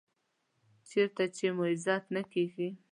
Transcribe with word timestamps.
چېرته 0.89 1.23
چې 1.35 1.45
مو 1.55 1.63
عزت 1.71 2.03
نه 2.15 2.21
کېږي. 2.31 2.69